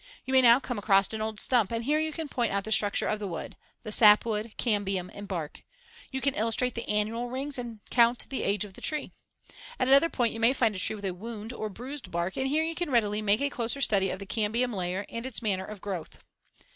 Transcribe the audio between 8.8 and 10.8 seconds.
tree. At another point you may find a